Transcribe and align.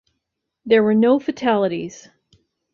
There 0.65 0.81
were 0.81 0.95
no 0.95 1.19
fatalities. 1.19 2.09